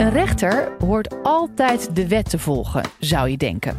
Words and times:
Een 0.00 0.10
rechter 0.10 0.72
hoort 0.78 1.22
altijd 1.22 1.96
de 1.96 2.08
wet 2.08 2.30
te 2.30 2.38
volgen, 2.38 2.82
zou 2.98 3.28
je 3.28 3.36
denken. 3.36 3.76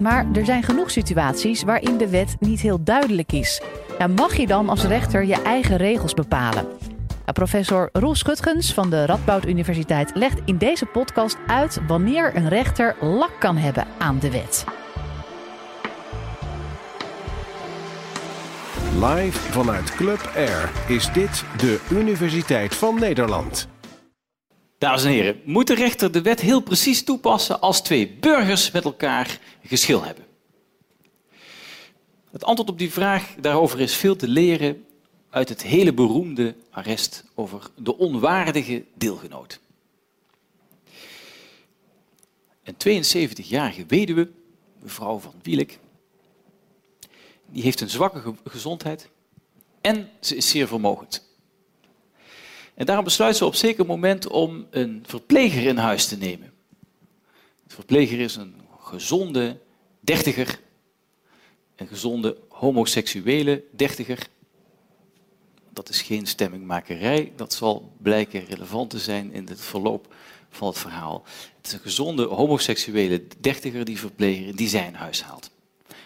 Maar 0.00 0.26
er 0.32 0.44
zijn 0.44 0.62
genoeg 0.62 0.90
situaties 0.90 1.62
waarin 1.62 1.96
de 1.96 2.08
wet 2.08 2.36
niet 2.40 2.60
heel 2.60 2.84
duidelijk 2.84 3.32
is. 3.32 3.62
Ja, 3.98 4.06
mag 4.06 4.36
je 4.36 4.46
dan 4.46 4.68
als 4.68 4.84
rechter 4.84 5.24
je 5.24 5.42
eigen 5.42 5.76
regels 5.76 6.14
bepalen? 6.14 6.66
Nou, 7.08 7.32
professor 7.32 7.88
Roel 7.92 8.14
Schutgens 8.14 8.74
van 8.74 8.90
de 8.90 9.06
Radboud 9.06 9.46
Universiteit 9.46 10.10
legt 10.14 10.40
in 10.44 10.58
deze 10.58 10.86
podcast 10.86 11.36
uit 11.46 11.80
wanneer 11.86 12.36
een 12.36 12.48
rechter 12.48 12.96
lak 13.00 13.32
kan 13.38 13.56
hebben 13.56 13.86
aan 13.98 14.18
de 14.18 14.30
wet. 14.30 14.64
Live 18.94 19.38
vanuit 19.38 19.94
Club 19.94 20.30
Air 20.34 20.70
is 20.86 21.12
dit 21.12 21.44
de 21.56 21.80
Universiteit 21.90 22.74
van 22.74 22.98
Nederland. 23.00 23.68
Dames 24.82 25.04
en 25.04 25.10
heren, 25.10 25.40
moet 25.44 25.66
de 25.66 25.74
rechter 25.74 26.12
de 26.12 26.22
wet 26.22 26.40
heel 26.40 26.60
precies 26.60 27.04
toepassen 27.04 27.60
als 27.60 27.82
twee 27.82 28.12
burgers 28.12 28.70
met 28.70 28.84
elkaar 28.84 29.40
geschil 29.62 30.04
hebben? 30.04 30.24
Het 32.30 32.44
antwoord 32.44 32.70
op 32.70 32.78
die 32.78 32.92
vraag 32.92 33.34
daarover 33.40 33.80
is 33.80 33.94
veel 33.94 34.16
te 34.16 34.28
leren 34.28 34.86
uit 35.30 35.48
het 35.48 35.62
hele 35.62 35.92
beroemde 35.92 36.54
arrest 36.70 37.24
over 37.34 37.70
de 37.76 37.98
onwaardige 37.98 38.84
deelgenoot. 38.94 39.60
Een 42.62 43.04
72-jarige 43.04 43.86
weduwe, 43.86 44.30
mevrouw 44.78 45.18
van 45.18 45.34
Wielek, 45.42 45.78
die 47.46 47.62
heeft 47.62 47.80
een 47.80 47.90
zwakke 47.90 48.34
gezondheid 48.44 49.08
en 49.80 50.10
ze 50.20 50.36
is 50.36 50.48
zeer 50.48 50.66
vermogend. 50.66 51.31
En 52.74 52.86
daarom 52.86 53.04
besluit 53.04 53.36
ze 53.36 53.44
op 53.44 53.54
zeker 53.54 53.86
moment 53.86 54.28
om 54.28 54.66
een 54.70 55.04
verpleger 55.06 55.66
in 55.66 55.76
huis 55.76 56.06
te 56.06 56.16
nemen. 56.16 56.52
De 57.66 57.74
verpleger 57.74 58.20
is 58.20 58.36
een 58.36 58.54
gezonde 58.80 59.58
dertiger, 60.00 60.60
een 61.76 61.86
gezonde 61.86 62.36
homoseksuele 62.48 63.64
dertiger. 63.70 64.28
Dat 65.70 65.88
is 65.88 66.02
geen 66.02 66.26
stemmingmakerij, 66.26 67.32
dat 67.36 67.52
zal 67.52 67.92
blijken 67.98 68.44
relevant 68.44 68.90
te 68.90 68.98
zijn 68.98 69.32
in 69.32 69.48
het 69.48 69.60
verloop 69.60 70.14
van 70.50 70.68
het 70.68 70.78
verhaal. 70.78 71.24
Het 71.56 71.66
is 71.66 71.72
een 71.72 71.78
gezonde 71.80 72.24
homoseksuele 72.24 73.26
dertiger 73.40 73.84
die 73.84 73.98
verpleger 73.98 74.56
die 74.56 74.68
zij 74.68 74.86
in 74.86 74.94
huis 74.94 75.22
haalt. 75.22 75.50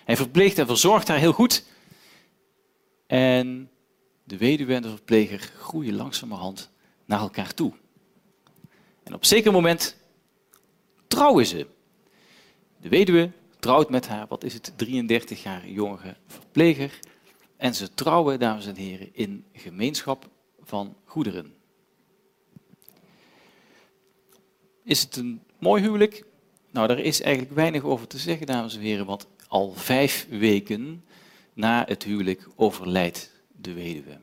Hij 0.04 0.16
verpleegt 0.16 0.58
en 0.58 0.66
verzorgt 0.66 1.08
haar 1.08 1.18
heel 1.18 1.32
goed. 1.32 1.64
En 3.06 3.70
de 4.26 4.36
weduwe 4.36 4.74
en 4.74 4.82
de 4.82 4.88
verpleger 4.88 5.38
groeien 5.38 5.94
langzamerhand 5.94 6.70
naar 7.04 7.20
elkaar 7.20 7.54
toe. 7.54 7.72
En 9.02 9.14
op 9.14 9.24
zeker 9.24 9.52
moment 9.52 9.96
trouwen 11.06 11.46
ze. 11.46 11.66
De 12.80 12.88
weduwe 12.88 13.30
trouwt 13.58 13.90
met 13.90 14.08
haar, 14.08 14.26
wat 14.26 14.44
is 14.44 14.54
het, 14.54 14.72
33 14.76 15.42
jaar 15.42 15.68
jongere 15.68 16.16
verpleger. 16.26 16.98
En 17.56 17.74
ze 17.74 17.94
trouwen, 17.94 18.38
dames 18.38 18.66
en 18.66 18.76
heren, 18.76 19.14
in 19.14 19.44
gemeenschap 19.52 20.28
van 20.60 20.96
goederen. 21.04 21.54
Is 24.84 25.00
het 25.00 25.16
een 25.16 25.42
mooi 25.58 25.82
huwelijk? 25.82 26.24
Nou, 26.70 26.88
daar 26.88 26.98
is 26.98 27.20
eigenlijk 27.20 27.54
weinig 27.54 27.82
over 27.82 28.06
te 28.06 28.18
zeggen, 28.18 28.46
dames 28.46 28.74
en 28.74 28.80
heren, 28.80 29.06
want 29.06 29.26
al 29.48 29.72
vijf 29.72 30.26
weken 30.30 31.04
na 31.52 31.84
het 31.88 32.02
huwelijk 32.02 32.48
overlijdt 32.56 33.35
de 33.60 33.72
weduwe. 33.72 34.20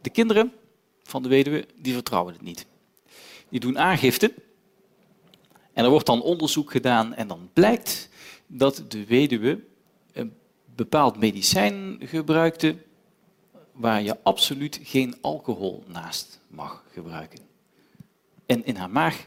De 0.00 0.10
kinderen 0.10 0.52
van 1.02 1.22
de 1.22 1.28
weduwe 1.28 1.66
die 1.76 1.92
vertrouwen 1.92 2.32
het 2.32 2.42
niet. 2.42 2.66
Die 3.48 3.60
doen 3.60 3.78
aangifte 3.78 4.34
en 5.72 5.84
er 5.84 5.90
wordt 5.90 6.06
dan 6.06 6.22
onderzoek 6.22 6.70
gedaan 6.70 7.14
en 7.14 7.28
dan 7.28 7.50
blijkt 7.52 8.08
dat 8.46 8.82
de 8.88 9.04
weduwe 9.04 9.64
een 10.12 10.36
bepaald 10.74 11.18
medicijn 11.18 11.96
gebruikte 12.00 12.76
waar 13.72 14.02
je 14.02 14.22
absoluut 14.22 14.80
geen 14.82 15.14
alcohol 15.20 15.84
naast 15.86 16.40
mag 16.48 16.84
gebruiken. 16.92 17.40
En 18.46 18.64
in 18.64 18.76
haar 18.76 18.90
maag 18.90 19.26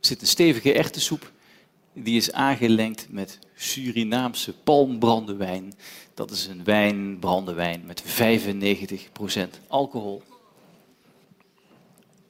zit 0.00 0.20
een 0.20 0.26
stevige 0.26 0.72
erwtensoep 0.72 1.32
die 1.92 2.16
is 2.16 2.32
aangelengd 2.32 3.06
met 3.10 3.38
Surinaamse 3.54 4.52
palmbrandewijn. 4.52 5.72
Dat 6.14 6.30
is 6.30 6.46
een 6.46 6.64
wijn, 6.64 7.18
brandewijn, 7.18 7.82
met 7.86 8.02
95% 8.02 8.06
alcohol. 9.68 10.22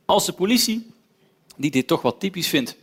Als 0.05 0.27
de 0.27 0.33
politie, 0.33 0.91
die 1.57 1.71
dit 1.71 1.87
toch 1.87 2.03
wat 2.03 2.21
typisch 2.21 2.49
vindt, 2.49 2.77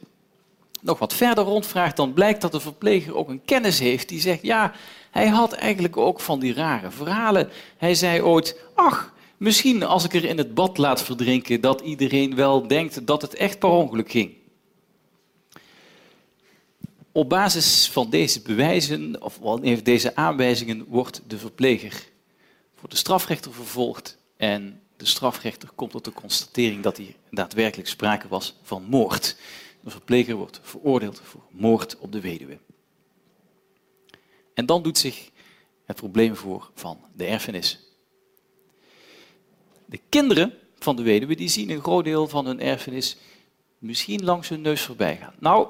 nog 0.82 1.00
wat 1.00 1.14
verder 1.14 1.44
rondvraagt, 1.44 1.96
dan 1.96 2.14
blijkt 2.14 2.42
dat 2.42 2.52
de 2.52 2.60
verpleger 2.60 3.16
ook 3.16 3.30
een 3.30 3.46
kennis 3.46 3.80
heeft 3.80 4.10
die 4.10 4.20
zegt, 4.20 4.42
ja, 4.42 4.74
hij 5.12 5.28
had 5.28 5.54
eigenlijk 5.54 5.98
ook 5.98 6.20
van 6.20 6.40
die 6.40 6.54
rare 6.54 6.92
verhalen. 6.92 7.50
Hij 7.78 7.96
zei 7.96 8.22
ooit, 8.22 8.60
ach, 8.74 9.14
misschien 9.38 9.84
als 9.84 10.04
ik 10.04 10.14
er 10.14 10.26
in 10.26 10.38
het 10.38 10.54
bad 10.54 10.78
laat 10.78 11.04
verdrinken, 11.04 11.62
dat 11.62 11.82
iedereen 11.82 12.36
wel 12.36 12.68
denkt 12.68 13.08
dat 13.08 13.22
het 13.22 13.36
echt 13.36 13.60
per 13.60 13.70
ongeluk 13.70 14.12
ging. 14.12 14.39
Op 17.12 17.30
basis 17.30 17.90
van 17.90 18.10
deze 18.10 18.42
bewijzen, 18.42 19.22
of 19.22 19.40
deze 19.84 20.16
aanwijzingen, 20.16 20.86
wordt 20.88 21.22
de 21.28 21.38
verpleger 21.38 22.10
voor 22.76 22.90
de 22.90 22.96
strafrechter 22.96 23.54
vervolgd. 23.54 24.18
En 24.38 24.82
de 24.98 25.06
strafrechter 25.06 25.70
komt 25.76 25.92
tot 25.92 26.06
de 26.06 26.14
constatering 26.14 26.84
dat 26.84 26.98
hier 26.98 27.16
daadwerkelijk 27.32 27.90
sprake 27.90 28.28
was 28.28 28.56
van 28.62 28.84
moord. 28.84 29.38
De 29.82 29.90
verpleger 29.90 30.36
wordt 30.36 30.60
veroordeeld 30.64 31.22
voor 31.24 31.42
moord 31.52 31.98
op 31.98 32.12
de 32.12 32.22
weduwe. 32.22 32.58
En 34.54 34.66
dan 34.66 34.84
doet 34.84 34.98
zich 34.98 35.30
het 35.86 35.96
probleem 35.96 36.36
voor 36.36 36.72
van 36.74 37.00
de 37.16 37.26
erfenis. 37.26 37.80
De 39.86 40.00
kinderen 40.10 40.54
van 40.80 40.96
de 40.96 41.02
weduwe 41.02 41.36
die 41.36 41.50
zien 41.50 41.70
een 41.70 41.82
groot 41.82 42.04
deel 42.04 42.28
van 42.28 42.46
hun 42.46 42.60
erfenis 42.60 43.18
misschien 43.78 44.24
langs 44.24 44.50
hun 44.50 44.62
neus 44.62 44.82
voorbij 44.82 45.18
gaan. 45.18 45.34
Nou, 45.40 45.68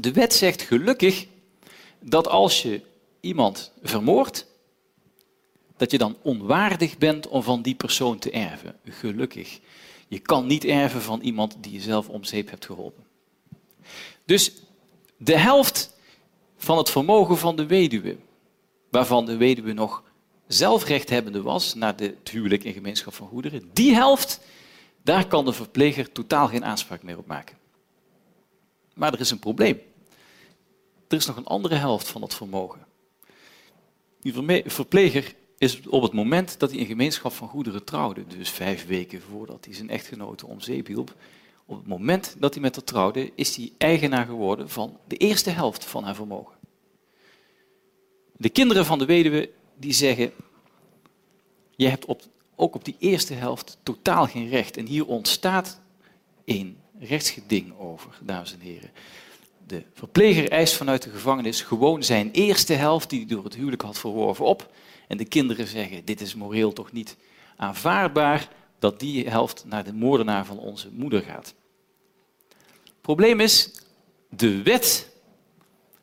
de 0.00 0.12
wet 0.12 0.34
zegt 0.34 0.62
gelukkig 0.62 1.26
dat 2.00 2.28
als 2.28 2.62
je 2.62 2.80
iemand 3.20 3.72
vermoordt, 3.82 4.46
dat 5.76 5.90
je 5.90 5.98
dan 5.98 6.16
onwaardig 6.22 6.98
bent 6.98 7.28
om 7.28 7.42
van 7.42 7.62
die 7.62 7.74
persoon 7.74 8.18
te 8.18 8.30
erven. 8.30 8.76
Gelukkig. 8.84 9.60
Je 10.08 10.18
kan 10.18 10.46
niet 10.46 10.64
erven 10.64 11.02
van 11.02 11.20
iemand 11.20 11.56
die 11.60 11.72
je 11.72 11.80
zelf 11.80 12.08
om 12.08 12.24
zeep 12.24 12.50
hebt 12.50 12.66
geholpen. 12.66 13.04
Dus 14.24 14.52
de 15.16 15.38
helft 15.38 15.96
van 16.56 16.78
het 16.78 16.90
vermogen 16.90 17.38
van 17.38 17.56
de 17.56 17.66
weduwe, 17.66 18.16
waarvan 18.90 19.26
de 19.26 19.36
weduwe 19.36 19.72
nog 19.72 20.02
zelfrechthebbende 20.46 21.42
was 21.42 21.74
naar 21.74 21.96
de 21.96 22.14
huwelijk 22.30 22.64
in 22.64 22.72
gemeenschap 22.72 23.14
van 23.14 23.28
goederen, 23.28 23.70
die 23.72 23.94
helft, 23.94 24.40
daar 25.02 25.26
kan 25.26 25.44
de 25.44 25.52
verpleger 25.52 26.12
totaal 26.12 26.48
geen 26.48 26.64
aanspraak 26.64 27.02
meer 27.02 27.18
op 27.18 27.26
maken. 27.26 27.56
Maar 28.94 29.12
er 29.12 29.20
is 29.20 29.30
een 29.30 29.38
probleem. 29.38 29.80
Er 31.10 31.16
is 31.16 31.26
nog 31.26 31.36
een 31.36 31.46
andere 31.46 31.74
helft 31.74 32.08
van 32.08 32.20
dat 32.20 32.34
vermogen. 32.34 32.86
Die 34.20 34.62
verpleger 34.66 35.34
is 35.58 35.86
op 35.86 36.02
het 36.02 36.12
moment 36.12 36.58
dat 36.58 36.70
hij 36.70 36.78
in 36.78 36.86
gemeenschap 36.86 37.32
van 37.32 37.48
goederen 37.48 37.84
trouwde, 37.84 38.26
dus 38.26 38.50
vijf 38.50 38.86
weken 38.86 39.22
voordat 39.22 39.64
hij 39.64 39.74
zijn 39.74 39.90
echtgenote 39.90 40.46
om 40.46 40.60
zeep 40.60 40.86
hielp, 40.86 41.14
op 41.66 41.76
het 41.76 41.86
moment 41.86 42.36
dat 42.38 42.54
hij 42.54 42.62
met 42.62 42.74
haar 42.74 42.84
trouwde, 42.84 43.32
is 43.34 43.56
hij 43.56 43.72
eigenaar 43.78 44.26
geworden 44.26 44.68
van 44.68 44.98
de 45.06 45.16
eerste 45.16 45.50
helft 45.50 45.84
van 45.84 46.04
haar 46.04 46.14
vermogen. 46.14 46.54
De 48.36 48.48
kinderen 48.48 48.86
van 48.86 48.98
de 48.98 49.04
weduwe 49.04 49.50
die 49.76 49.92
zeggen, 49.92 50.32
je 51.76 51.88
hebt 51.88 52.04
op, 52.04 52.22
ook 52.54 52.74
op 52.74 52.84
die 52.84 52.96
eerste 52.98 53.34
helft 53.34 53.78
totaal 53.82 54.26
geen 54.26 54.48
recht. 54.48 54.76
En 54.76 54.86
hier 54.86 55.06
ontstaat 55.06 55.80
een 56.44 56.78
rechtsgeding 56.98 57.78
over, 57.78 58.18
dames 58.20 58.52
en 58.52 58.60
heren. 58.60 58.90
De 59.70 59.82
verpleger 59.94 60.50
eist 60.50 60.74
vanuit 60.74 61.02
de 61.02 61.10
gevangenis 61.10 61.62
gewoon 61.62 62.02
zijn 62.02 62.30
eerste 62.32 62.72
helft 62.72 63.10
die 63.10 63.18
hij 63.18 63.28
door 63.28 63.44
het 63.44 63.54
huwelijk 63.54 63.82
had 63.82 63.98
verworven 63.98 64.44
op. 64.44 64.70
En 65.08 65.16
de 65.16 65.24
kinderen 65.24 65.66
zeggen, 65.66 66.04
dit 66.04 66.20
is 66.20 66.34
moreel 66.34 66.72
toch 66.72 66.92
niet 66.92 67.16
aanvaardbaar 67.56 68.48
dat 68.78 69.00
die 69.00 69.28
helft 69.28 69.64
naar 69.66 69.84
de 69.84 69.92
moordenaar 69.92 70.46
van 70.46 70.58
onze 70.58 70.88
moeder 70.92 71.22
gaat. 71.22 71.54
Probleem 73.00 73.40
is, 73.40 73.70
de 74.28 74.62
wet 74.62 75.10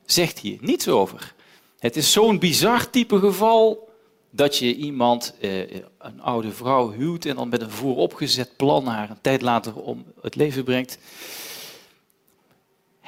zegt 0.05 0.39
hier 0.39 0.57
niets 0.61 0.87
over. 0.87 1.33
Het 1.79 1.95
is 1.95 2.11
zo'n 2.11 2.39
bizar 2.39 2.89
type 2.89 3.19
geval 3.19 3.89
dat 4.29 4.57
je 4.57 4.75
iemand, 4.75 5.35
eh, 5.39 5.75
een 5.97 6.21
oude 6.21 6.51
vrouw, 6.51 6.91
huwt 6.91 7.25
en 7.25 7.35
dan 7.35 7.49
met 7.49 7.61
een 7.61 7.71
vooropgezet 7.71 8.55
plan 8.55 8.85
haar 8.85 9.09
een 9.09 9.21
tijd 9.21 9.41
later 9.41 9.75
om 9.75 10.05
het 10.21 10.35
leven 10.35 10.63
brengt. 10.63 10.97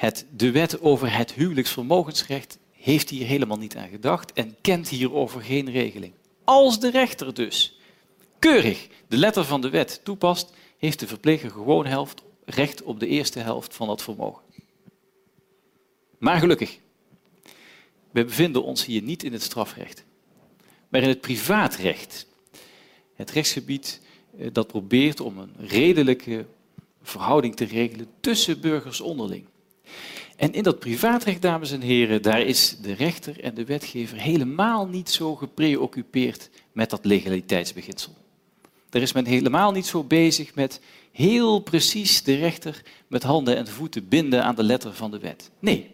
Het, 0.00 0.26
de 0.36 0.50
wet 0.50 0.80
over 0.80 1.16
het 1.16 1.32
huwelijksvermogensrecht 1.32 2.58
heeft 2.70 3.10
hier 3.10 3.26
helemaal 3.26 3.56
niet 3.56 3.76
aan 3.76 3.88
gedacht 3.88 4.32
en 4.32 4.56
kent 4.60 4.88
hierover 4.88 5.42
geen 5.42 5.70
regeling. 5.70 6.12
Als 6.44 6.80
de 6.80 6.90
rechter 6.90 7.34
dus 7.34 7.78
keurig 8.38 8.88
de 9.08 9.16
letter 9.16 9.44
van 9.44 9.60
de 9.60 9.70
wet 9.70 10.00
toepast, 10.04 10.52
heeft 10.78 10.98
de 10.98 11.06
verpleger 11.06 11.50
gewoon 11.50 11.86
helft 11.86 12.22
recht 12.44 12.82
op 12.82 13.00
de 13.00 13.06
eerste 13.06 13.38
helft 13.38 13.74
van 13.74 13.86
dat 13.86 14.02
vermogen. 14.02 14.42
Maar 16.18 16.38
gelukkig, 16.38 16.78
we 18.10 18.24
bevinden 18.24 18.64
ons 18.64 18.84
hier 18.84 19.02
niet 19.02 19.22
in 19.22 19.32
het 19.32 19.42
strafrecht, 19.42 20.04
maar 20.88 21.02
in 21.02 21.08
het 21.08 21.20
privaatrecht. 21.20 22.26
Het 23.14 23.30
rechtsgebied 23.30 24.00
eh, 24.38 24.48
dat 24.52 24.66
probeert 24.66 25.20
om 25.20 25.38
een 25.38 25.54
redelijke 25.58 26.46
verhouding 27.02 27.56
te 27.56 27.64
regelen 27.64 28.06
tussen 28.20 28.60
burgers 28.60 29.00
onderling. 29.00 29.48
En 30.36 30.52
in 30.52 30.62
dat 30.62 30.78
privaatrecht, 30.78 31.42
dames 31.42 31.70
en 31.70 31.80
heren, 31.80 32.22
daar 32.22 32.40
is 32.40 32.76
de 32.82 32.92
rechter 32.92 33.40
en 33.40 33.54
de 33.54 33.64
wetgever 33.64 34.16
helemaal 34.16 34.86
niet 34.86 35.10
zo 35.10 35.36
gepreoccupeerd 35.36 36.50
met 36.72 36.90
dat 36.90 37.04
legaliteitsbeginsel. 37.04 38.14
Daar 38.88 39.02
is 39.02 39.12
men 39.12 39.26
helemaal 39.26 39.72
niet 39.72 39.86
zo 39.86 40.04
bezig 40.04 40.54
met 40.54 40.80
heel 41.12 41.58
precies 41.58 42.22
de 42.22 42.34
rechter 42.34 42.82
met 43.06 43.22
handen 43.22 43.56
en 43.56 43.66
voeten 43.66 44.08
binden 44.08 44.44
aan 44.44 44.54
de 44.54 44.62
letter 44.62 44.94
van 44.94 45.10
de 45.10 45.18
wet. 45.18 45.50
Nee, 45.58 45.90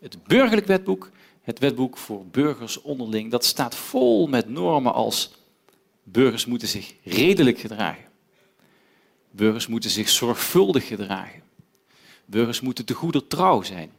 het 0.00 0.24
burgerlijk 0.24 0.66
wetboek, 0.66 1.10
het 1.42 1.58
wetboek 1.58 1.96
voor 1.96 2.26
burgers 2.26 2.80
onderling, 2.80 3.30
dat 3.30 3.44
staat 3.44 3.74
vol 3.74 4.26
met 4.26 4.48
normen 4.48 4.94
als 4.94 5.30
burgers 6.02 6.46
moeten 6.46 6.68
zich 6.68 6.94
redelijk 7.04 7.58
gedragen. 7.58 8.04
Burgers 9.30 9.66
moeten 9.66 9.90
zich 9.90 10.08
zorgvuldig 10.08 10.86
gedragen. 10.86 11.42
Burgers 12.24 12.60
moeten 12.60 12.84
te 12.84 12.94
goeder 12.94 13.26
trouw 13.26 13.62
zijn. 13.62 13.92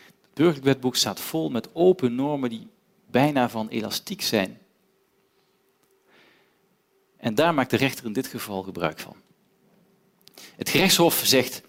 Het 0.00 0.34
burgerlijk 0.34 0.64
wetboek 0.64 0.96
staat 0.96 1.20
vol 1.20 1.50
met 1.50 1.74
open 1.74 2.14
normen 2.14 2.50
die 2.50 2.68
bijna 3.10 3.48
van 3.48 3.68
elastiek 3.68 4.22
zijn. 4.22 4.58
En 7.16 7.34
daar 7.34 7.54
maakt 7.54 7.70
de 7.70 7.76
rechter 7.76 8.04
in 8.04 8.12
dit 8.12 8.26
geval 8.26 8.62
gebruik 8.62 8.98
van. 8.98 9.16
Het 10.56 10.68
gerechtshof 10.68 11.22
zegt, 11.24 11.62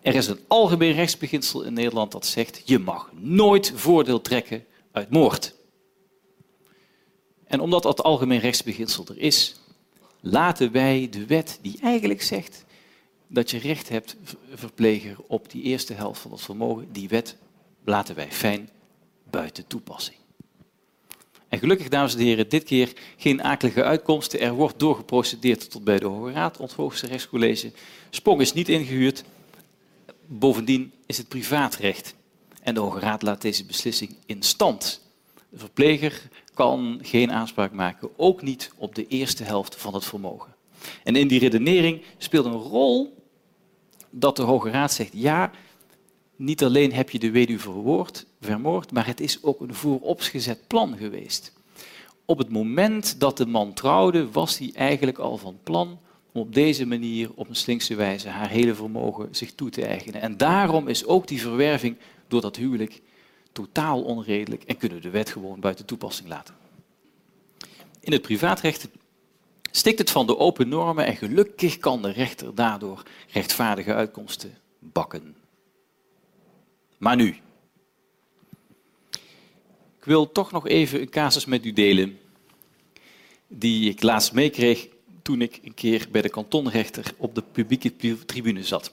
er 0.00 0.14
is 0.14 0.26
een 0.26 0.40
algemeen 0.46 0.92
rechtsbeginsel 0.92 1.62
in 1.62 1.72
Nederland 1.72 2.12
dat 2.12 2.26
zegt, 2.26 2.62
je 2.64 2.78
mag 2.78 3.10
nooit 3.12 3.72
voordeel 3.74 4.20
trekken 4.20 4.64
uit 4.92 5.10
moord. 5.10 5.54
En 7.44 7.60
omdat 7.60 7.82
dat 7.82 8.02
algemeen 8.02 8.40
rechtsbeginsel 8.40 9.06
er 9.08 9.18
is, 9.18 9.60
laten 10.20 10.72
wij 10.72 11.08
de 11.10 11.26
wet 11.26 11.58
die 11.62 11.78
eigenlijk 11.80 12.22
zegt 12.22 12.64
dat 13.26 13.50
je 13.50 13.58
recht 13.58 13.88
hebt, 13.88 14.16
verpleger, 14.54 15.16
op 15.26 15.50
die 15.50 15.62
eerste 15.62 15.92
helft 15.92 16.20
van 16.20 16.30
het 16.30 16.40
vermogen, 16.40 16.92
die 16.92 17.08
wet 17.08 17.36
laten 17.84 18.14
wij 18.14 18.32
fijn 18.32 18.70
buiten 19.30 19.66
toepassing. 19.66 20.16
En 21.48 21.58
gelukkig, 21.58 21.88
dames 21.88 22.14
en 22.14 22.20
heren, 22.20 22.48
dit 22.48 22.64
keer 22.64 22.92
geen 23.16 23.42
akelige 23.42 23.82
uitkomsten. 23.82 24.40
Er 24.40 24.52
wordt 24.52 24.78
doorgeprocedeerd 24.78 25.70
tot 25.70 25.84
bij 25.84 25.98
de 25.98 26.06
Hoge 26.06 26.32
Raad, 26.32 26.56
ons 26.56 26.72
hoogste 26.72 27.06
rechtscollege. 27.06 27.72
Sprong 28.10 28.40
is 28.40 28.52
niet 28.52 28.68
ingehuurd. 28.68 29.24
Bovendien 30.26 30.92
is 31.06 31.18
het 31.18 31.28
privaatrecht. 31.28 32.14
En 32.62 32.74
de 32.74 32.80
Hoge 32.80 32.98
Raad 32.98 33.22
laat 33.22 33.42
deze 33.42 33.64
beslissing 33.64 34.16
in 34.26 34.42
stand. 34.42 35.00
De 35.48 35.58
verpleger 35.58 36.28
kan 36.54 36.98
geen 37.02 37.32
aanspraak 37.32 37.72
maken, 37.72 38.10
ook 38.16 38.42
niet 38.42 38.72
op 38.76 38.94
de 38.94 39.06
eerste 39.06 39.44
helft 39.44 39.76
van 39.76 39.94
het 39.94 40.04
vermogen. 40.04 40.55
En 41.04 41.16
in 41.16 41.28
die 41.28 41.38
redenering 41.38 42.02
speelt 42.18 42.44
een 42.44 42.52
rol 42.52 43.14
dat 44.10 44.36
de 44.36 44.42
Hoge 44.42 44.70
Raad 44.70 44.92
zegt, 44.92 45.10
ja, 45.14 45.50
niet 46.36 46.64
alleen 46.64 46.92
heb 46.92 47.10
je 47.10 47.18
de 47.18 47.30
weduwe 47.30 47.58
verwoord, 47.58 48.26
vermoord, 48.40 48.92
maar 48.92 49.06
het 49.06 49.20
is 49.20 49.42
ook 49.42 49.60
een 49.60 49.74
vooropgezet 49.74 50.66
plan 50.66 50.96
geweest. 50.96 51.52
Op 52.24 52.38
het 52.38 52.50
moment 52.50 53.20
dat 53.20 53.36
de 53.36 53.46
man 53.46 53.72
trouwde, 53.72 54.30
was 54.30 54.58
hij 54.58 54.70
eigenlijk 54.74 55.18
al 55.18 55.36
van 55.36 55.58
plan 55.62 55.98
om 56.32 56.40
op 56.40 56.54
deze 56.54 56.86
manier, 56.86 57.30
op 57.34 57.48
een 57.48 57.56
slinkse 57.56 57.94
wijze, 57.94 58.28
haar 58.28 58.48
hele 58.48 58.74
vermogen 58.74 59.28
zich 59.30 59.54
toe 59.54 59.70
te 59.70 59.84
eigenen. 59.84 60.20
En 60.20 60.36
daarom 60.36 60.88
is 60.88 61.06
ook 61.06 61.26
die 61.26 61.40
verwerving 61.40 61.96
door 62.28 62.40
dat 62.40 62.56
huwelijk 62.56 63.02
totaal 63.52 64.02
onredelijk 64.02 64.62
en 64.62 64.76
kunnen 64.76 64.98
we 64.98 65.04
de 65.04 65.10
wet 65.10 65.30
gewoon 65.30 65.60
buiten 65.60 65.84
toepassing 65.84 66.28
laten. 66.28 66.54
In 68.00 68.12
het 68.12 68.22
privaatrecht 68.22 68.88
stikt 69.76 69.98
het 69.98 70.10
van 70.10 70.26
de 70.26 70.38
open 70.38 70.68
normen 70.68 71.06
en 71.06 71.16
gelukkig 71.16 71.78
kan 71.78 72.02
de 72.02 72.10
rechter 72.10 72.54
daardoor 72.54 73.02
rechtvaardige 73.32 73.94
uitkomsten 73.94 74.58
bakken. 74.78 75.36
Maar 76.98 77.16
nu. 77.16 77.36
Ik 79.98 80.04
wil 80.12 80.32
toch 80.32 80.52
nog 80.52 80.68
even 80.68 81.00
een 81.00 81.08
casus 81.08 81.44
met 81.44 81.64
u 81.64 81.72
delen 81.72 82.18
die 83.48 83.90
ik 83.90 84.02
laatst 84.02 84.32
meekreeg 84.32 84.88
toen 85.22 85.40
ik 85.40 85.60
een 85.62 85.74
keer 85.74 86.08
bij 86.10 86.22
de 86.22 86.28
kantonrechter 86.28 87.12
op 87.16 87.34
de 87.34 87.42
publieke 87.52 88.16
tribune 88.26 88.64
zat. 88.64 88.92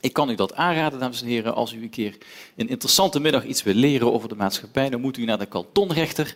Ik 0.00 0.12
kan 0.12 0.30
u 0.30 0.34
dat 0.34 0.54
aanraden, 0.54 1.00
dames 1.00 1.22
en 1.22 1.28
heren, 1.28 1.54
als 1.54 1.72
u 1.72 1.82
een 1.82 1.90
keer 1.90 2.18
een 2.56 2.68
interessante 2.68 3.20
middag 3.20 3.44
iets 3.44 3.62
wil 3.62 3.74
leren 3.74 4.12
over 4.12 4.28
de 4.28 4.34
maatschappij, 4.34 4.90
dan 4.90 5.00
moet 5.00 5.16
u 5.16 5.24
naar 5.24 5.38
de 5.38 5.46
kantonrechter, 5.46 6.34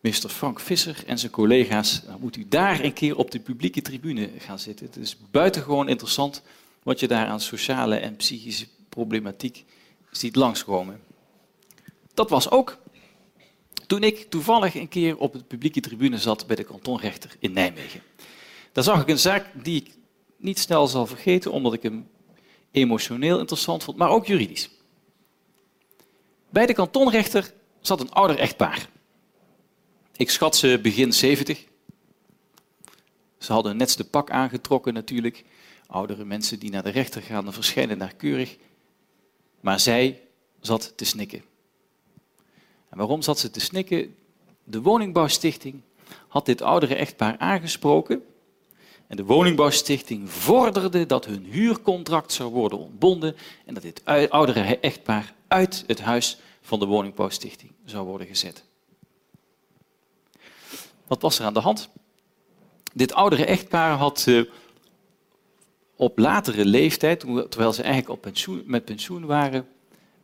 meester 0.00 0.30
Frank 0.30 0.60
Visser 0.60 1.02
en 1.06 1.18
zijn 1.18 1.32
collega's, 1.32 2.02
moet 2.18 2.36
u 2.36 2.46
daar 2.48 2.84
een 2.84 2.92
keer 2.92 3.16
op 3.16 3.30
de 3.30 3.40
publieke 3.40 3.82
tribune 3.82 4.30
gaan 4.38 4.58
zitten. 4.58 4.86
Het 4.86 4.96
is 4.96 5.16
buitengewoon 5.30 5.88
interessant 5.88 6.42
wat 6.82 7.00
je 7.00 7.08
daar 7.08 7.26
aan 7.26 7.40
sociale 7.40 7.96
en 7.96 8.16
psychische 8.16 8.66
problematiek 8.88 9.64
ziet 10.10 10.36
langskomen. 10.36 11.00
Dat 12.14 12.30
was 12.30 12.50
ook 12.50 12.78
toen 13.86 14.02
ik 14.02 14.30
toevallig 14.30 14.74
een 14.74 14.88
keer 14.88 15.16
op 15.16 15.32
de 15.32 15.42
publieke 15.42 15.80
tribune 15.80 16.18
zat 16.18 16.46
bij 16.46 16.56
de 16.56 16.64
kantonrechter 16.64 17.36
in 17.38 17.52
Nijmegen. 17.52 18.02
Daar 18.72 18.84
zag 18.84 19.00
ik 19.00 19.08
een 19.08 19.18
zaak 19.18 19.46
die 19.52 19.76
ik 19.76 19.94
niet 20.36 20.58
snel 20.58 20.86
zal 20.86 21.06
vergeten, 21.06 21.52
omdat 21.52 21.72
ik 21.72 21.82
hem 21.82 22.08
emotioneel 22.70 23.38
interessant 23.38 23.84
vond, 23.84 23.96
maar 23.96 24.10
ook 24.10 24.26
juridisch. 24.26 24.70
Bij 26.50 26.66
de 26.66 26.72
kantonrechter 26.72 27.52
zat 27.80 28.00
een 28.00 28.12
ouder 28.12 28.38
echtpaar. 28.38 28.88
Ik 30.18 30.30
schat 30.30 30.56
ze 30.56 30.78
begin 30.82 31.12
70. 31.12 31.64
Ze 33.38 33.52
hadden 33.52 33.72
een 33.72 33.78
netste 33.78 34.08
pak 34.08 34.30
aangetrokken 34.30 34.94
natuurlijk. 34.94 35.44
Oudere 35.86 36.24
mensen 36.24 36.58
die 36.58 36.70
naar 36.70 36.82
de 36.82 36.90
rechter 36.90 37.22
gaan, 37.22 37.44
dan 37.44 37.52
verschijnen 37.52 37.98
daar 37.98 38.14
keurig. 38.14 38.56
Maar 39.60 39.80
zij 39.80 40.20
zat 40.60 40.92
te 40.96 41.04
snikken. 41.04 41.42
En 42.88 42.98
waarom 42.98 43.22
zat 43.22 43.38
ze 43.38 43.50
te 43.50 43.60
snikken? 43.60 44.14
De 44.64 44.82
woningbouwstichting 44.82 45.80
had 46.28 46.46
dit 46.46 46.62
oudere 46.62 46.94
echtpaar 46.94 47.38
aangesproken 47.38 48.22
en 49.06 49.16
de 49.16 49.24
woningbouwstichting 49.24 50.30
vorderde 50.30 51.06
dat 51.06 51.24
hun 51.24 51.44
huurcontract 51.44 52.32
zou 52.32 52.52
worden 52.52 52.78
ontbonden 52.78 53.36
en 53.66 53.74
dat 53.74 53.82
dit 53.82 54.04
oudere 54.30 54.78
echtpaar 54.78 55.34
uit 55.48 55.84
het 55.86 56.00
huis 56.00 56.38
van 56.60 56.78
de 56.78 56.86
woningbouwstichting 56.86 57.72
zou 57.84 58.06
worden 58.06 58.26
gezet. 58.26 58.67
Wat 61.08 61.22
was 61.22 61.38
er 61.38 61.44
aan 61.44 61.54
de 61.54 61.60
hand? 61.60 61.88
Dit 62.94 63.12
oudere 63.12 63.44
echtpaar 63.44 63.96
had 63.96 64.24
uh, 64.28 64.50
op 65.96 66.18
latere 66.18 66.64
leeftijd, 66.64 67.20
terwijl 67.20 67.72
ze 67.72 67.82
eigenlijk 67.82 68.12
op 68.12 68.20
pensioen, 68.20 68.62
met 68.66 68.84
pensioen 68.84 69.26
waren, 69.26 69.68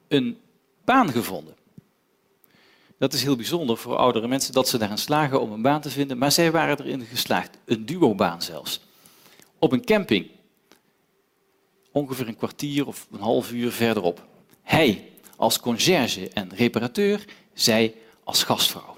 een 0.09 0.39
baan 0.85 1.11
gevonden. 1.11 1.55
Dat 2.99 3.13
is 3.13 3.23
heel 3.23 3.37
bijzonder 3.37 3.77
voor 3.77 3.97
oudere 3.97 4.29
mensen 4.29 4.53
dat 4.53 4.69
ze 4.69 4.79
daarin 4.79 4.99
slagen 4.99 5.41
om 5.41 5.53
een 5.53 5.63
baan 5.63 5.81
te 5.81 5.91
vinden, 5.91 6.19
maar 6.19 6.33
zij 6.33 6.51
waren 6.51 6.79
erin 6.81 7.05
geslaagd, 7.05 7.59
een 7.65 7.87
duobaan 7.87 8.43
zelfs. 8.43 8.81
Op 9.59 9.73
een 9.73 9.85
camping, 9.85 10.31
ongeveer 11.93 12.29
een 12.29 12.37
kwartier 12.37 12.87
of 12.87 13.07
een 13.13 13.21
half 13.21 13.53
uur 13.53 13.73
verderop. 13.73 14.27
Hij 14.63 15.11
als 15.37 15.61
conciërge 15.61 16.29
en 16.29 16.55
reparateur, 16.55 17.25
zij 17.53 17.95
als 18.25 18.43
gastvrouw. 18.43 18.94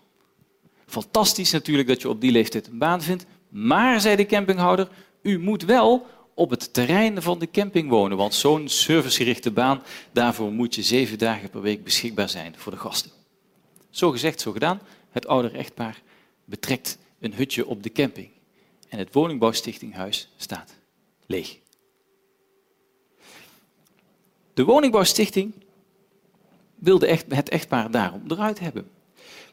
Fantastisch 0.87 1.50
natuurlijk 1.50 1.88
dat 1.88 2.02
je 2.02 2.09
op 2.09 2.21
die 2.21 2.33
leeftijd 2.33 2.66
een 2.66 2.78
baan 2.78 3.02
vindt, 3.02 3.26
maar, 3.49 4.00
zei 4.00 4.16
de 4.16 4.26
campinghouder, 4.26 4.88
u 5.23 5.38
moet 5.38 5.64
wel 5.64 6.07
op 6.35 6.50
het 6.50 6.75
terrein 6.75 7.23
van 7.23 7.38
de 7.38 7.50
camping 7.50 7.88
wonen, 7.88 8.16
want 8.16 8.35
zo'n 8.35 8.69
servicegerichte 8.69 9.50
baan, 9.50 9.83
daarvoor 10.12 10.52
moet 10.52 10.75
je 10.75 10.83
zeven 10.83 11.19
dagen 11.19 11.50
per 11.50 11.61
week 11.61 11.85
beschikbaar 11.85 12.28
zijn 12.28 12.55
voor 12.57 12.73
de 12.73 12.78
gasten. 12.78 13.11
Zo 13.90 14.11
gezegd, 14.11 14.40
zo 14.40 14.52
gedaan. 14.52 14.81
Het 15.11 15.26
oudere 15.26 15.57
echtpaar 15.57 16.02
betrekt 16.45 16.99
een 17.21 17.35
hutje 17.35 17.66
op 17.66 17.83
de 17.83 17.93
camping. 17.93 18.28
En 18.88 18.99
het 18.99 19.12
woningbouwstichtinghuis 19.12 20.28
staat 20.37 20.75
leeg. 21.26 21.59
De 24.55 24.64
woningbouwstichting 24.64 25.52
wilde 26.75 27.19
het 27.28 27.49
echtpaar 27.49 27.90
daarom 27.90 28.23
eruit 28.28 28.59
hebben. 28.59 28.88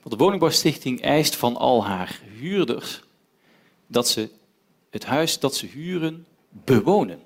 Want 0.03 0.17
de 0.17 0.23
woningbouwstichting 0.23 1.01
eist 1.01 1.35
van 1.35 1.57
al 1.57 1.85
haar 1.85 2.21
huurders 2.39 3.03
dat 3.87 4.07
ze 4.07 4.29
het 4.89 5.05
huis 5.05 5.39
dat 5.39 5.55
ze 5.55 5.65
huren 5.65 6.25
bewonen. 6.49 7.19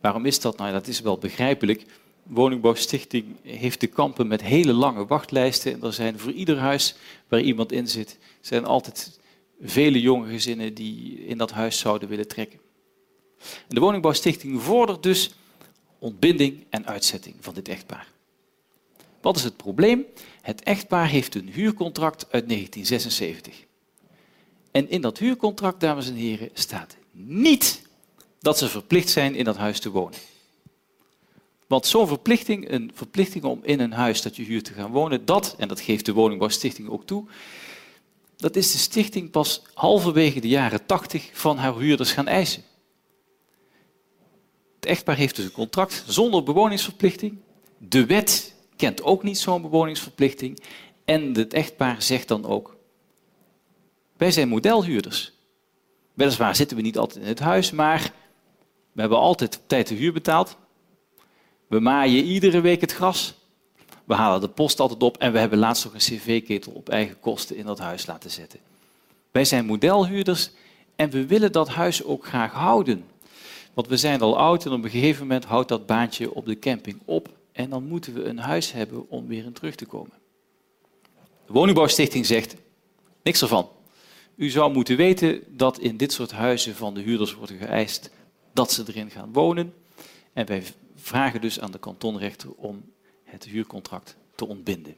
Waarom 0.00 0.26
is 0.26 0.40
dat? 0.40 0.56
Nou, 0.56 0.72
dat 0.72 0.86
is 0.86 1.00
wel 1.00 1.18
begrijpelijk 1.18 1.84
woningbouwstichting 2.22 3.24
heeft 3.42 3.78
te 3.78 3.86
kampen 3.86 4.26
met 4.26 4.42
hele 4.42 4.72
lange 4.72 5.06
wachtlijsten. 5.06 5.72
En 5.72 5.82
er 5.82 5.92
zijn 5.92 6.18
voor 6.18 6.32
ieder 6.32 6.58
huis 6.58 6.94
waar 7.28 7.40
iemand 7.40 7.72
in 7.72 7.88
zit, 7.88 8.18
zijn 8.40 8.64
altijd 8.64 9.20
vele 9.62 10.00
jonge 10.00 10.30
gezinnen 10.30 10.74
die 10.74 11.24
in 11.26 11.38
dat 11.38 11.50
huis 11.50 11.78
zouden 11.78 12.08
willen 12.08 12.28
trekken. 12.28 12.60
de 13.68 13.80
woningbouwstichting 13.80 14.62
vordert 14.62 15.02
dus 15.02 15.30
ontbinding 15.98 16.66
en 16.70 16.86
uitzetting 16.86 17.34
van 17.40 17.54
dit 17.54 17.68
echtpaar. 17.68 18.06
Wat 19.20 19.36
is 19.36 19.44
het 19.44 19.56
probleem? 19.56 20.06
Het 20.42 20.62
echtpaar 20.62 21.08
heeft 21.08 21.34
een 21.34 21.48
huurcontract 21.48 22.22
uit 22.30 22.48
1976. 22.48 23.64
En 24.70 24.90
in 24.90 25.00
dat 25.00 25.18
huurcontract, 25.18 25.80
dames 25.80 26.08
en 26.08 26.14
heren, 26.14 26.50
staat 26.52 26.96
niet 27.12 27.82
dat 28.40 28.58
ze 28.58 28.68
verplicht 28.68 29.08
zijn 29.08 29.34
in 29.34 29.44
dat 29.44 29.56
huis 29.56 29.80
te 29.80 29.90
wonen. 29.90 30.18
Want 31.66 31.86
zo'n 31.86 32.06
verplichting, 32.06 32.70
een 32.70 32.90
verplichting 32.94 33.44
om 33.44 33.60
in 33.62 33.80
een 33.80 33.92
huis 33.92 34.22
dat 34.22 34.36
je 34.36 34.42
huurt 34.42 34.64
te 34.64 34.72
gaan 34.72 34.90
wonen, 34.90 35.24
dat, 35.24 35.54
en 35.58 35.68
dat 35.68 35.80
geeft 35.80 36.06
de 36.06 36.12
woningbouwstichting 36.12 36.88
ook 36.88 37.06
toe, 37.06 37.24
dat 38.36 38.56
is 38.56 38.72
de 38.72 38.78
stichting 38.78 39.30
pas 39.30 39.62
halverwege 39.74 40.40
de 40.40 40.48
jaren 40.48 40.86
80 40.86 41.30
van 41.32 41.56
haar 41.56 41.76
huurders 41.76 42.12
gaan 42.12 42.28
eisen. 42.28 42.62
Het 44.74 44.86
echtpaar 44.86 45.16
heeft 45.16 45.36
dus 45.36 45.44
een 45.44 45.52
contract 45.52 46.04
zonder 46.06 46.42
bewoningsverplichting. 46.42 47.38
De 47.78 48.06
wet 48.06 48.54
kent 48.80 49.02
ook 49.02 49.22
niet 49.22 49.38
zo'n 49.38 49.62
bewoningsverplichting. 49.62 50.62
En 51.04 51.34
het 51.34 51.54
echtpaar 51.54 52.02
zegt 52.02 52.28
dan 52.28 52.44
ook, 52.44 52.76
wij 54.16 54.30
zijn 54.30 54.48
modelhuurders. 54.48 55.32
Weliswaar 56.14 56.56
zitten 56.56 56.76
we 56.76 56.82
niet 56.82 56.98
altijd 56.98 57.22
in 57.24 57.28
het 57.28 57.38
huis, 57.38 57.70
maar 57.70 58.12
we 58.92 59.00
hebben 59.00 59.18
altijd 59.18 59.56
op 59.56 59.62
tijd 59.66 59.88
de 59.88 59.94
huur 59.94 60.12
betaald. 60.12 60.56
We 61.66 61.80
maaien 61.80 62.24
iedere 62.24 62.60
week 62.60 62.80
het 62.80 62.92
gras. 62.92 63.34
We 64.04 64.14
halen 64.14 64.40
de 64.40 64.48
post 64.48 64.80
altijd 64.80 65.02
op 65.02 65.16
en 65.16 65.32
we 65.32 65.38
hebben 65.38 65.58
laatst 65.58 65.84
nog 65.84 65.92
een 65.92 65.98
cv-ketel 65.98 66.72
op 66.72 66.88
eigen 66.88 67.20
kosten 67.20 67.56
in 67.56 67.66
dat 67.66 67.78
huis 67.78 68.06
laten 68.06 68.30
zetten. 68.30 68.60
Wij 69.30 69.44
zijn 69.44 69.66
modelhuurders 69.66 70.50
en 70.96 71.10
we 71.10 71.26
willen 71.26 71.52
dat 71.52 71.68
huis 71.68 72.04
ook 72.04 72.26
graag 72.26 72.52
houden. 72.52 73.04
Want 73.74 73.88
we 73.88 73.96
zijn 73.96 74.20
al 74.20 74.38
oud 74.38 74.64
en 74.64 74.72
op 74.72 74.84
een 74.84 74.90
gegeven 74.90 75.22
moment 75.22 75.44
houdt 75.44 75.68
dat 75.68 75.86
baantje 75.86 76.34
op 76.34 76.46
de 76.46 76.58
camping 76.58 76.98
op 77.04 77.38
en 77.60 77.70
dan 77.70 77.84
moeten 77.84 78.14
we 78.14 78.24
een 78.24 78.38
huis 78.38 78.72
hebben 78.72 79.08
om 79.08 79.26
weer 79.26 79.44
in 79.44 79.52
terug 79.52 79.74
te 79.74 79.86
komen. 79.86 80.12
De 81.46 81.52
woningbouwstichting 81.52 82.26
zegt, 82.26 82.56
niks 83.22 83.42
ervan. 83.42 83.68
U 84.34 84.48
zou 84.48 84.72
moeten 84.72 84.96
weten 84.96 85.42
dat 85.56 85.78
in 85.78 85.96
dit 85.96 86.12
soort 86.12 86.30
huizen 86.30 86.74
van 86.74 86.94
de 86.94 87.00
huurders 87.00 87.34
wordt 87.34 87.52
geëist 87.52 88.10
dat 88.52 88.72
ze 88.72 88.84
erin 88.86 89.10
gaan 89.10 89.32
wonen. 89.32 89.74
En 90.32 90.46
wij 90.46 90.62
vragen 90.94 91.40
dus 91.40 91.60
aan 91.60 91.70
de 91.70 91.78
kantonrechter 91.78 92.50
om 92.54 92.92
het 93.24 93.44
huurcontract 93.44 94.16
te 94.34 94.46
ontbinden. 94.46 94.96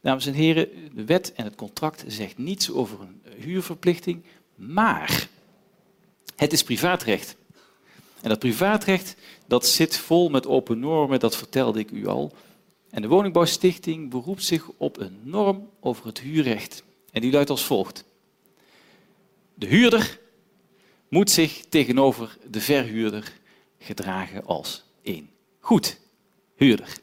Dames 0.00 0.26
en 0.26 0.32
heren, 0.32 0.68
de 0.94 1.04
wet 1.04 1.32
en 1.32 1.44
het 1.44 1.54
contract 1.54 2.04
zegt 2.06 2.38
niets 2.38 2.70
over 2.70 3.00
een 3.00 3.22
huurverplichting, 3.36 4.24
maar 4.54 5.28
het 6.36 6.52
is 6.52 6.62
privaatrecht. 6.62 7.36
En 8.24 8.30
dat 8.30 8.38
privaatrecht 8.38 9.16
dat 9.46 9.66
zit 9.66 9.96
vol 9.96 10.28
met 10.28 10.46
open 10.46 10.78
normen, 10.78 11.20
dat 11.20 11.36
vertelde 11.36 11.78
ik 11.78 11.90
u 11.90 12.06
al. 12.06 12.32
En 12.90 13.02
de 13.02 13.08
Woningbouwstichting 13.08 14.10
beroept 14.10 14.44
zich 14.44 14.68
op 14.76 15.00
een 15.00 15.18
norm 15.22 15.68
over 15.80 16.06
het 16.06 16.20
huurrecht. 16.20 16.82
En 17.12 17.20
die 17.20 17.32
luidt 17.32 17.50
als 17.50 17.64
volgt. 17.64 18.04
De 19.54 19.66
huurder 19.66 20.20
moet 21.08 21.30
zich 21.30 21.64
tegenover 21.68 22.38
de 22.50 22.60
verhuurder 22.60 23.32
gedragen 23.78 24.44
als 24.44 24.84
één 25.02 25.30
goed 25.60 26.00
huurder. 26.54 26.96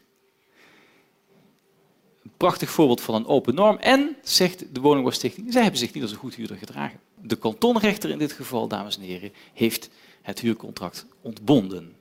Een 2.24 2.32
prachtig 2.38 2.70
voorbeeld 2.70 3.01
van 3.01 3.16
een 3.16 3.28
open 3.28 3.56
norm. 3.56 3.78
En, 3.78 4.16
zegt 4.24 4.75
de 4.75 4.82
Woningbouwstichting, 4.82 5.54
zij 5.54 5.62
hebben 5.62 5.80
zich 5.80 5.94
niet 5.94 6.04
als 6.04 6.12
een 6.12 6.18
goed 6.18 6.36
huurder 6.36 6.58
gedragen. 6.58 7.00
De 7.22 7.36
kantonrechter 7.36 8.10
in 8.10 8.18
dit 8.18 8.32
geval, 8.32 8.68
dames 8.68 8.98
en 8.98 9.04
heren, 9.04 9.34
heeft 9.54 9.90
het 10.22 10.40
huurcontract 10.40 11.06
ontbonden. 11.22 11.96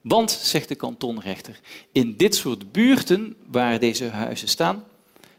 Want, 0.00 0.30
zegt 0.30 0.68
de 0.68 0.74
kantonrechter, 0.74 1.60
in 1.92 2.16
dit 2.16 2.34
soort 2.34 2.72
buurten 2.72 3.36
waar 3.46 3.78
deze 3.78 4.04
huizen 4.04 4.48
staan, 4.48 4.84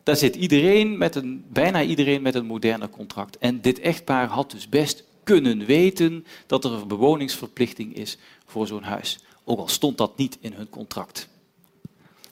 daar 0.03 0.15
zit 0.15 0.35
iedereen 0.35 0.97
met 0.97 1.15
een, 1.15 1.45
bijna 1.49 1.83
iedereen 1.83 2.21
met 2.21 2.35
een 2.35 2.45
moderne 2.45 2.89
contract. 2.89 3.37
En 3.37 3.61
dit 3.61 3.79
echtpaar 3.79 4.27
had 4.27 4.51
dus 4.51 4.69
best 4.69 5.03
kunnen 5.23 5.65
weten 5.65 6.25
dat 6.45 6.63
er 6.63 6.71
een 6.71 6.87
bewoningsverplichting 6.87 7.95
is 7.95 8.17
voor 8.45 8.67
zo'n 8.67 8.83
huis. 8.83 9.19
Ook 9.43 9.59
al 9.59 9.67
stond 9.67 9.97
dat 9.97 10.17
niet 10.17 10.37
in 10.41 10.53
hun 10.53 10.69
contract. 10.69 11.27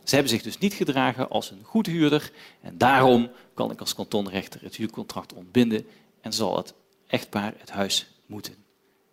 Ze 0.03 0.15
hebben 0.15 0.33
zich 0.33 0.41
dus 0.41 0.57
niet 0.57 0.73
gedragen 0.73 1.29
als 1.29 1.51
een 1.51 1.63
goed 1.63 1.85
huurder 1.85 2.31
en 2.61 2.77
daarom 2.77 3.29
kan 3.53 3.71
ik 3.71 3.79
als 3.79 3.95
kantonrechter 3.95 4.61
het 4.61 4.75
huurcontract 4.75 5.33
ontbinden 5.33 5.85
en 6.21 6.33
zal 6.33 6.57
het 6.57 6.73
echtpaar 7.07 7.53
het 7.57 7.69
huis 7.69 8.07
moeten 8.25 8.55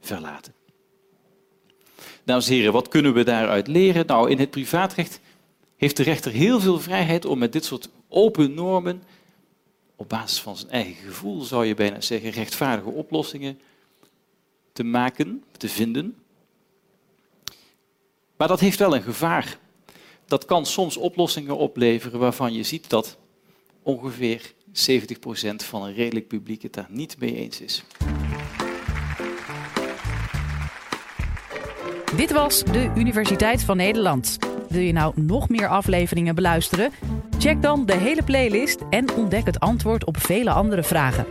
verlaten. 0.00 0.62
Dames 2.25 2.49
en 2.49 2.54
heren, 2.54 2.73
wat 2.73 2.88
kunnen 2.88 3.14
we 3.14 3.25
daaruit 3.25 3.66
leren? 3.66 4.06
Nou, 4.06 4.30
in 4.30 4.38
het 4.38 4.50
privaatrecht 4.50 5.21
heeft 5.76 5.97
de 5.97 6.02
rechter 6.02 6.32
heel 6.32 6.61
veel 6.61 6.80
vrijheid 6.80 7.25
om 7.25 7.38
met 7.38 7.52
dit 7.52 7.64
soort 7.64 7.88
open 8.09 8.54
normen, 8.54 9.02
op 9.97 10.09
basis 10.09 10.40
van 10.40 10.56
zijn 10.56 10.71
eigen 10.71 11.04
gevoel 11.06 11.42
zou 11.42 11.66
je 11.66 11.75
bijna 11.75 12.00
zeggen, 12.00 12.30
rechtvaardige 12.30 12.90
oplossingen 12.90 13.61
te 14.73 14.85
maken, 14.85 15.44
te 15.56 15.68
vinden. 15.68 16.16
Maar 18.37 18.49
dat 18.49 18.61
heeft 18.61 18.78
wel 18.78 18.94
een 18.94 19.02
gevaar. 19.02 19.59
Dat 20.26 20.44
kan 20.44 20.66
soms 20.66 20.97
oplossingen 20.97 21.56
opleveren 21.56 22.18
waarvan 22.18 22.52
je 22.52 22.62
ziet 22.62 22.90
dat 22.90 23.16
ongeveer 23.82 24.52
70% 24.68 24.73
van 25.56 25.82
een 25.82 25.94
redelijk 25.94 26.28
publiek 26.28 26.62
het 26.62 26.73
daar 26.73 26.88
niet 26.90 27.18
mee 27.18 27.37
eens 27.37 27.61
is. 27.61 27.82
Dit 32.16 32.33
was 32.33 32.64
de 32.64 32.90
Universiteit 32.97 33.64
van 33.64 33.76
Nederland. 33.76 34.38
Wil 34.69 34.81
je 34.81 34.92
nou 34.92 35.12
nog 35.16 35.49
meer 35.49 35.69
afleveringen 35.69 36.35
beluisteren? 36.35 36.90
Check 37.38 37.62
dan 37.62 37.87
de 37.87 37.97
hele 37.97 38.23
playlist 38.23 38.81
en 38.90 39.14
ontdek 39.14 39.47
het 39.47 39.61
antwoord 39.61 40.04
op 40.04 40.16
vele 40.16 40.50
andere 40.50 40.83
vragen. 40.83 41.26